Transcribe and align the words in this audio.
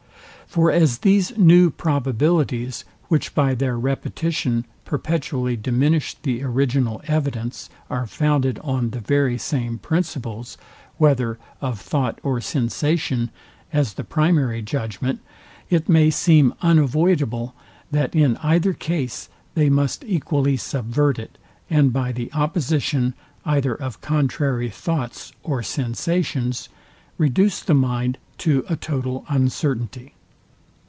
For 0.47 0.69
as 0.69 0.97
these 0.97 1.37
new 1.37 1.69
probabilities, 1.69 2.83
which 3.07 3.33
by 3.33 3.55
their 3.55 3.79
repetition 3.79 4.65
perpetually 4.83 5.55
diminish 5.55 6.13
the 6.23 6.43
original 6.43 7.01
evidence, 7.07 7.69
are 7.89 8.05
founded 8.05 8.59
on 8.61 8.89
the 8.89 8.99
very 8.99 9.37
same 9.37 9.77
principles, 9.77 10.57
whether 10.97 11.39
of 11.61 11.79
thought 11.79 12.19
or 12.21 12.41
sensation, 12.41 13.29
as 13.71 13.93
the 13.93 14.03
primary 14.03 14.61
judgment, 14.61 15.21
it 15.69 15.87
may 15.87 16.09
seem 16.09 16.53
unavoidable, 16.61 17.55
that 17.89 18.13
in 18.13 18.35
either 18.43 18.73
case 18.73 19.29
they 19.55 19.69
must 19.69 20.03
equally 20.03 20.57
subvert 20.57 21.17
it, 21.17 21.37
and 21.69 21.93
by 21.93 22.11
the 22.11 22.29
opposition, 22.33 23.13
either 23.45 23.73
of 23.75 24.01
contrary 24.01 24.69
thoughts 24.69 25.31
or 25.43 25.63
sensations, 25.63 26.67
reduce 27.17 27.61
the 27.61 27.73
mind 27.73 28.17
to 28.37 28.65
a 28.67 28.75
total 28.75 29.23
uncertainty. 29.29 30.13